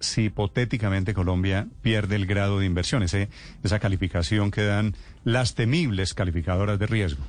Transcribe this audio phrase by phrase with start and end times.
[0.00, 3.28] Si hipotéticamente Colombia pierde el grado de inversión, ese,
[3.62, 4.94] esa calificación que dan
[5.24, 7.24] las temibles calificadoras de riesgo.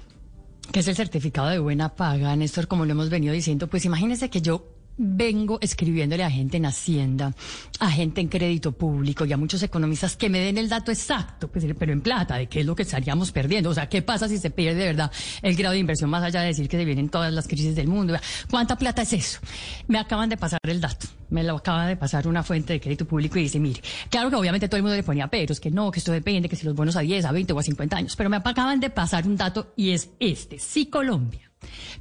[0.71, 3.67] Que es el certificado de buena paga, Néstor, como lo hemos venido diciendo.
[3.67, 7.33] Pues imagínese que yo vengo escribiéndole a gente en Hacienda,
[7.79, 11.47] a gente en crédito público y a muchos economistas que me den el dato exacto,
[11.47, 13.69] pues, pero en plata, de qué es lo que estaríamos perdiendo.
[13.69, 16.41] O sea, ¿qué pasa si se pierde de verdad el grado de inversión más allá
[16.41, 18.13] de decir que se vienen todas las crisis del mundo?
[18.49, 19.39] ¿Cuánta plata es eso?
[19.87, 21.07] Me acaban de pasar el dato.
[21.29, 24.35] Me lo acaba de pasar una fuente de crédito público y dice, mire, claro que
[24.35, 26.75] obviamente todo el mundo le ponía peros, que no, que esto depende, que si los
[26.75, 29.37] bonos a 10, a 20 o a 50 años, pero me acaban de pasar un
[29.37, 30.59] dato y es este.
[30.59, 31.48] Si Colombia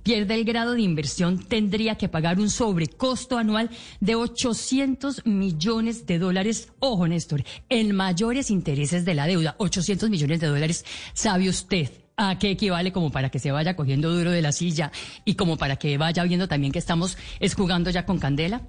[0.03, 6.19] pierde el grado de inversión, tendría que pagar un sobrecosto anual de 800 millones de
[6.19, 6.73] dólares.
[6.79, 9.55] Ojo, Néstor, en mayores intereses de la deuda.
[9.59, 11.91] 800 millones de dólares, ¿sabe usted?
[12.17, 14.91] ¿A qué equivale como para que se vaya cogiendo duro de la silla
[15.25, 17.17] y como para que vaya viendo también que estamos
[17.57, 18.63] jugando ya con candela?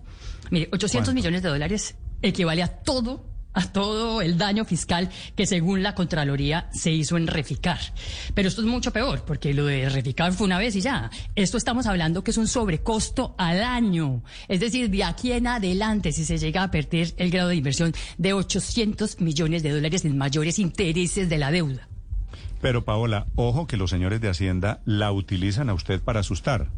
[0.52, 3.25] Mire, 800 millones de dólares equivale a todo
[3.68, 7.80] todo el daño fiscal que según la Contraloría se hizo en Reficar.
[8.34, 11.10] Pero esto es mucho peor, porque lo de Reficar fue una vez y ya.
[11.36, 14.24] Esto estamos hablando que es un sobrecosto al año.
[14.48, 17.94] Es decir, de aquí en adelante, si se llega a perder el grado de inversión
[18.18, 21.88] de 800 millones de dólares en mayores intereses de la deuda.
[22.62, 26.70] Pero Paola, ojo que los señores de Hacienda la utilizan a usted para asustar.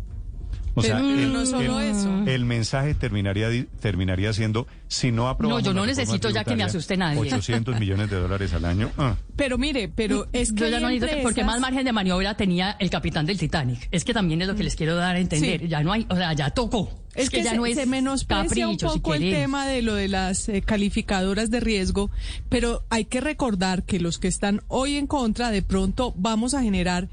[0.74, 2.24] O sea, el, no solo el- eso.
[2.26, 6.64] el mensaje terminaría terminaría siendo si no aprobamos No, yo no necesito ya que me
[6.64, 7.20] asuste nadie.
[7.20, 8.90] 800 millones de dólares al año.
[8.98, 9.16] ah.
[9.36, 12.76] Pero mire, pero es que Yo ya no necesito, porque más margen de maniobra tenía
[12.80, 13.88] el capitán del Titanic.
[13.92, 15.62] Es que también es lo que les quiero dar a entender.
[15.62, 15.68] Sí.
[15.68, 16.90] Ya no hay, o sea, ya tocó.
[17.14, 19.82] Es que, ya se, no es se menosprecia un capricho, si poco el tema de
[19.82, 22.10] lo de las eh, calificadoras de riesgo,
[22.48, 26.62] pero hay que recordar que los que están hoy en contra, de pronto vamos a
[26.62, 27.10] generar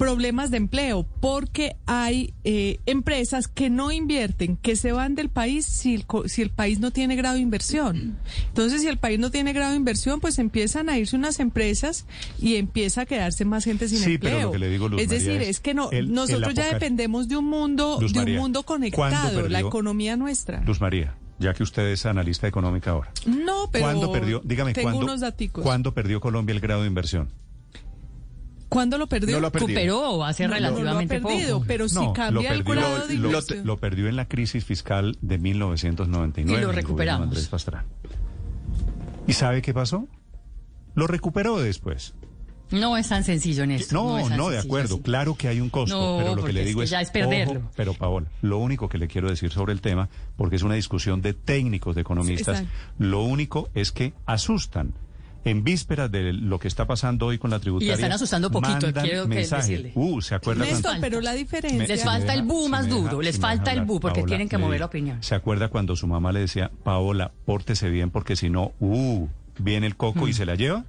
[0.00, 5.66] problemas de empleo, porque hay eh, empresas que no invierten, que se van del país
[5.66, 8.16] si el, si el país no tiene grado de inversión.
[8.48, 12.06] Entonces, si el país no tiene grado de inversión, pues empiezan a irse unas empresas
[12.40, 14.46] y empieza a quedarse más gente sin Sí, pero empleo.
[14.46, 16.72] lo que le digo, Luz es María, decir, es que no, el- el nosotros ya
[16.72, 20.62] dependemos de un mundo, Luz de un mundo ¿cuándo conectado, la economía nuestra.
[20.64, 23.12] Luz María, ya que usted es analista económica ahora.
[23.26, 24.40] No, pero ¿Cuándo perdió?
[24.42, 25.62] Dígame, tengo ¿cuándo, unos daticos.
[25.62, 27.28] ¿cuándo perdió Colombia el grado de inversión?
[28.70, 29.34] ¿Cuándo lo perdió?
[29.34, 29.68] No lo ha perdido.
[29.80, 31.66] Recuperó hace No, no lo ha relativamente perdido, poco.
[31.68, 33.30] pero si No, cambia lo el perdió, grado de lo-
[33.64, 36.58] lo perdió en la crisis fiscal de 1999.
[36.58, 37.50] Y lo en recuperamos.
[39.26, 40.08] ¿Y sabe qué pasó?
[40.94, 42.14] Lo recuperó después.
[42.70, 43.94] No es tan sencillo, Néstor.
[43.94, 45.02] No, es no, tan de sencillo acuerdo, así.
[45.02, 47.00] claro que hay un costo, No, pero lo que le es digo que es, ya
[47.00, 47.58] es perderlo.
[47.60, 50.74] ojo, pero Paola, lo único que le quiero decir sobre el tema, porque es una
[50.74, 52.66] discusión de técnicos, de economistas, Sí,
[52.98, 54.92] lo único es que asustan.
[55.42, 57.94] En vísperas de lo que está pasando hoy con la tributaria.
[57.94, 59.62] están asustando poquito, mandan quiero que mensaje.
[59.72, 59.92] decirle.
[59.94, 61.86] Uh, ¿se acuerda Néstor, cuando- pero la diferencia...
[61.86, 64.80] Les falta el bu más duro, les falta el bu, porque tienen que mover digo,
[64.80, 65.22] la opinión.
[65.22, 69.26] ¿Se acuerda cuando su mamá le decía, Paola, pórtese bien porque si no, uh,
[69.58, 70.28] viene el coco Mm.
[70.28, 70.84] y se la lleva?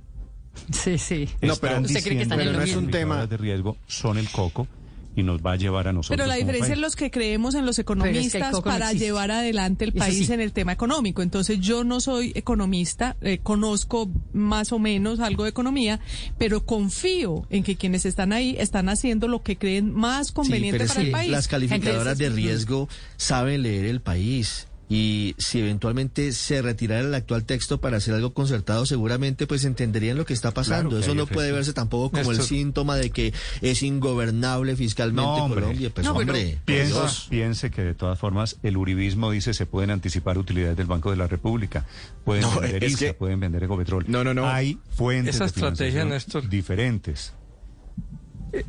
[0.72, 1.30] Sí, sí.
[1.42, 4.30] No, pero ¿Usted cree que están en lo es un tema- de riesgo son el
[4.30, 4.68] coco
[5.16, 6.18] y nos va a llevar a nosotros.
[6.18, 9.06] Pero la diferencia es los que creemos en los es que economistas no para existe.
[9.06, 10.34] llevar adelante el país sí.
[10.34, 11.22] en el tema económico.
[11.22, 16.00] Entonces yo no soy economista, eh, conozco más o menos algo de economía,
[16.38, 20.84] pero confío en que quienes están ahí están haciendo lo que creen más Sí, conveniente
[20.84, 21.32] es para el que país.
[21.32, 24.68] las calificadoras de riesgo saben leer el país.
[24.94, 30.18] Y si eventualmente se retirara el actual texto para hacer algo concertado, seguramente pues entenderían
[30.18, 30.90] lo que está pasando.
[30.90, 31.36] Claro que Eso no efecto.
[31.36, 35.62] puede verse tampoco como el síntoma de que es ingobernable fiscalmente No, hombre.
[35.62, 35.92] Colombia.
[35.94, 40.38] Pues No, hombre, Piensa, piense que de todas formas el uribismo dice se pueden anticipar
[40.38, 41.86] utilidades del Banco de la República,
[42.26, 44.04] pueden No, vender ISA, que- pueden vender Ecopetrol.
[44.10, 44.50] No, no, no.
[44.50, 46.50] Hay fuentes Esa de estrategia, financiación Néstor.
[46.50, 47.34] diferentes.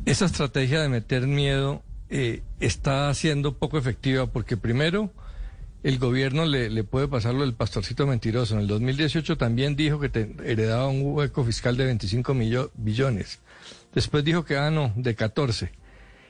[0.05, 5.11] Esa estrategia de meter miedo eh, está siendo poco efectiva porque primero
[5.83, 8.55] el gobierno le, puede pasar lo del pastorcito mentiroso.
[8.55, 10.07] En el 2018 también dijo que
[10.45, 13.39] heredaba un hueco fiscal de 25 millo- billones.
[13.93, 15.71] Después dijo que, ah, no, de 14.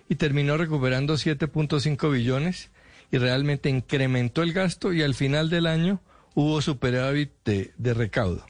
[0.10, 2.72] Y terminó recuperando 7.5 billones
[3.12, 6.02] y realmente incrementó el gasto y al final del año
[6.34, 8.46] hubo superávit de, de recaudo.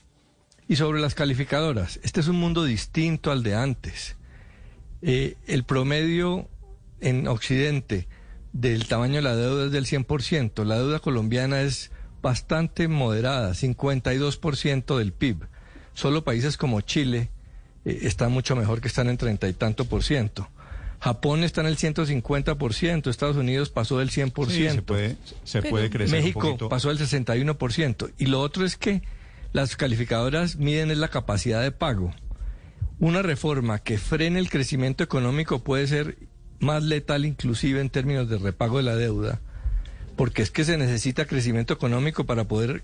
[0.70, 4.16] Y sobre las calificadoras, este es un mundo distinto al de antes.
[5.02, 6.48] Eh, el promedio
[7.02, 8.08] en Occidente
[8.54, 10.64] del tamaño de la deuda es del 100%.
[10.64, 11.92] La deuda colombiana es
[12.22, 15.48] bastante moderada, 52% del PIB.
[15.94, 17.30] Solo países como Chile
[17.84, 20.50] eh, están mucho mejor que están en treinta y tanto por ciento.
[21.00, 24.48] Japón está en el 150%, Estados Unidos pasó del 100%.
[24.48, 28.14] Sí, se puede, se puede crecer México un pasó del 61%.
[28.18, 29.02] Y lo otro es que
[29.52, 32.14] las calificadoras miden es la capacidad de pago.
[33.00, 36.18] Una reforma que frene el crecimiento económico puede ser
[36.64, 39.40] más letal inclusive en términos de repago de la deuda,
[40.16, 42.84] porque es que se necesita crecimiento económico para poder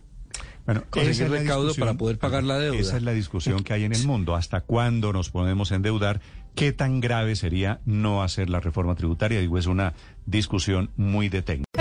[0.65, 2.79] Bueno, conseguir es recaudo para poder pagar la deuda.
[2.79, 4.35] Esa es la discusión que hay en el mundo.
[4.35, 6.21] ¿Hasta cuándo nos podemos endeudar?
[6.55, 9.39] ¿Qué tan grave sería no hacer la reforma tributaria?
[9.39, 9.93] Digo, es una
[10.25, 11.68] discusión muy de técnica.